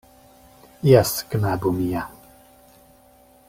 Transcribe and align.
Jes, 0.89 1.11
knabo 1.35 1.73
mia. 1.77 2.09